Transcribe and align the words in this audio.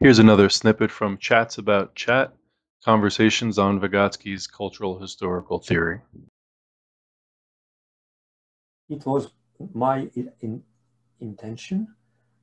Here's 0.00 0.20
another 0.20 0.48
snippet 0.48 0.92
from 0.92 1.18
Chats 1.18 1.58
About 1.58 1.96
Chat, 1.96 2.32
Conversations 2.84 3.58
on 3.58 3.80
Vygotsky's 3.80 4.46
Cultural 4.46 5.00
Historical 5.00 5.58
Theory. 5.58 6.02
It 8.88 9.04
was 9.04 9.32
my 9.74 10.08
in, 10.14 10.62
intention, 11.18 11.88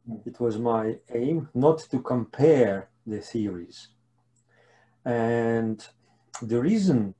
mm. 0.09 0.27
it 0.27 0.37
was 0.37 0.59
my 0.59 0.97
aim 1.13 1.47
not 1.53 1.79
to 1.91 2.01
compare 2.01 2.89
the 3.07 3.21
theories. 3.21 3.87
And 5.05 5.87
the 6.41 6.59
reason 6.59 7.15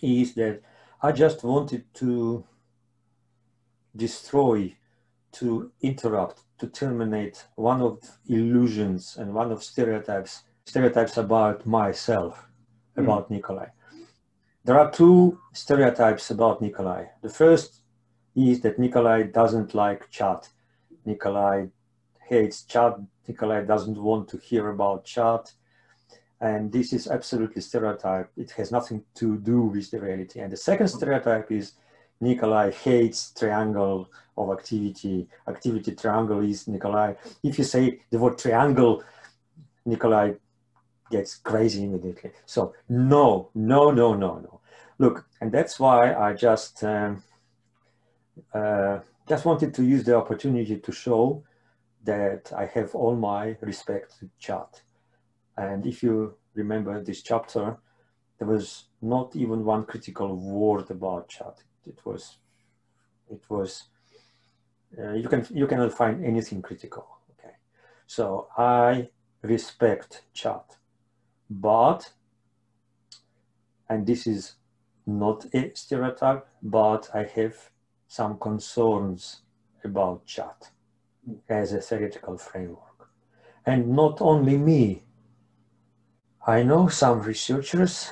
is 0.00 0.32
that 0.36 0.62
I 1.02 1.12
just 1.12 1.44
wanted 1.44 1.84
to 1.96 2.46
destroy, 3.94 4.74
to 5.32 5.72
interrupt, 5.80 6.42
to 6.58 6.66
terminate 6.66 7.46
one 7.56 7.80
of 7.80 7.98
illusions 8.28 9.16
and 9.18 9.32
one 9.32 9.50
of 9.50 9.62
stereotypes, 9.62 10.42
stereotypes 10.64 11.16
about 11.16 11.66
myself, 11.66 12.46
mm. 12.96 13.02
about 13.02 13.30
Nikolai. 13.30 13.66
There 14.64 14.78
are 14.78 14.90
two 14.90 15.40
stereotypes 15.52 16.30
about 16.30 16.62
Nikolai. 16.62 17.06
The 17.22 17.28
first 17.28 17.82
is 18.36 18.60
that 18.60 18.78
Nikolai 18.78 19.24
doesn't 19.24 19.74
like 19.74 20.08
chat. 20.10 20.48
Nikolai 21.04 21.66
hates 22.28 22.62
chat. 22.62 22.96
Nikolai 23.26 23.64
doesn't 23.64 23.98
want 23.98 24.28
to 24.28 24.38
hear 24.38 24.68
about 24.68 25.04
chat. 25.04 25.52
And 26.40 26.72
this 26.72 26.92
is 26.92 27.08
absolutely 27.08 27.62
stereotype. 27.62 28.30
It 28.36 28.50
has 28.52 28.72
nothing 28.72 29.04
to 29.16 29.36
do 29.38 29.62
with 29.62 29.90
the 29.90 30.00
reality. 30.00 30.40
And 30.40 30.52
the 30.52 30.56
second 30.56 30.88
stereotype 30.88 31.50
is 31.52 31.72
Nikolai 32.20 32.70
hates 32.70 33.32
triangle 33.32 34.08
of 34.36 34.50
activity. 34.50 35.28
Activity 35.48 35.94
triangle 35.94 36.40
is 36.40 36.68
Nikolai. 36.68 37.14
If 37.42 37.58
you 37.58 37.64
say 37.64 38.00
the 38.10 38.18
word 38.18 38.38
triangle, 38.38 39.02
Nikolai 39.84 40.34
gets 41.10 41.36
crazy 41.36 41.84
immediately. 41.84 42.30
So 42.46 42.74
no, 42.88 43.50
no, 43.54 43.90
no, 43.90 44.14
no, 44.14 44.38
no. 44.38 44.60
Look, 44.98 45.26
and 45.40 45.50
that's 45.52 45.78
why 45.78 46.14
I 46.14 46.32
just 46.32 46.84
um, 46.84 47.22
uh, 48.54 49.00
just 49.28 49.44
wanted 49.44 49.74
to 49.74 49.82
use 49.82 50.04
the 50.04 50.16
opportunity 50.16 50.78
to 50.78 50.92
show 50.92 51.44
that 52.04 52.52
I 52.56 52.66
have 52.66 52.94
all 52.94 53.14
my 53.16 53.56
respect 53.60 54.18
to 54.20 54.28
chat. 54.38 54.82
And 55.56 55.86
if 55.86 56.02
you 56.02 56.34
remember 56.54 57.02
this 57.02 57.22
chapter, 57.22 57.76
there 58.38 58.48
was 58.48 58.84
not 59.00 59.36
even 59.36 59.64
one 59.64 59.84
critical 59.84 60.36
word 60.36 60.90
about 60.90 61.28
chat. 61.28 61.62
It 61.86 61.98
was, 62.04 62.38
it 63.30 63.42
was, 63.48 63.84
uh, 64.98 65.12
you 65.12 65.28
can 65.28 65.46
you 65.50 65.66
cannot 65.66 65.92
find 65.92 66.24
anything 66.24 66.62
critical. 66.62 67.06
Okay, 67.32 67.54
so 68.06 68.48
I 68.56 69.10
respect 69.42 70.22
chat, 70.32 70.76
but, 71.50 72.12
and 73.88 74.06
this 74.06 74.26
is 74.26 74.56
not 75.06 75.46
a 75.54 75.72
stereotype, 75.74 76.46
but 76.62 77.10
I 77.14 77.24
have 77.24 77.70
some 78.06 78.38
concerns 78.38 79.42
about 79.84 80.26
chat 80.26 80.70
as 81.48 81.72
a 81.72 81.80
theoretical 81.80 82.36
framework. 82.38 83.08
And 83.66 83.90
not 83.90 84.20
only 84.20 84.56
me, 84.56 85.04
I 86.46 86.62
know 86.62 86.88
some 86.88 87.22
researchers 87.22 88.10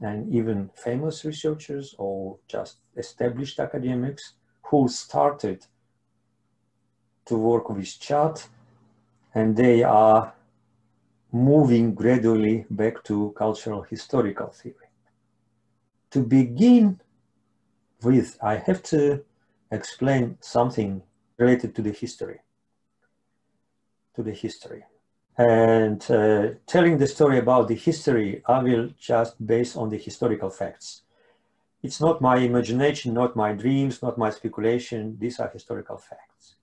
and 0.00 0.32
even 0.32 0.70
famous 0.74 1.24
researchers 1.24 1.94
or 1.98 2.38
just 2.48 2.78
established 2.96 3.58
academics 3.60 4.34
who 4.62 4.88
started 4.88 5.66
to 7.28 7.36
work 7.36 7.70
with 7.70 7.98
chat 8.00 8.48
and 9.34 9.56
they 9.56 9.82
are 9.82 10.32
moving 11.30 11.94
gradually 11.94 12.64
back 12.70 13.04
to 13.04 13.32
cultural 13.36 13.82
historical 13.82 14.48
theory. 14.48 14.88
To 16.10 16.20
begin 16.20 17.00
with, 18.02 18.38
I 18.42 18.56
have 18.56 18.82
to 18.84 19.24
explain 19.70 20.38
something 20.40 21.02
related 21.36 21.74
to 21.76 21.82
the 21.82 21.92
history. 21.92 22.40
To 24.16 24.22
the 24.22 24.32
history. 24.32 24.84
And 25.36 26.02
uh, 26.10 26.54
telling 26.66 26.98
the 26.98 27.06
story 27.06 27.38
about 27.38 27.68
the 27.68 27.76
history, 27.76 28.42
I 28.46 28.62
will 28.62 28.90
just 28.98 29.46
base 29.46 29.76
on 29.76 29.90
the 29.90 29.98
historical 29.98 30.50
facts. 30.50 31.02
It's 31.82 32.00
not 32.00 32.20
my 32.20 32.38
imagination, 32.38 33.14
not 33.14 33.36
my 33.36 33.52
dreams, 33.52 34.02
not 34.02 34.18
my 34.18 34.30
speculation. 34.30 35.16
These 35.20 35.38
are 35.38 35.48
historical 35.48 35.98
facts. 35.98 36.56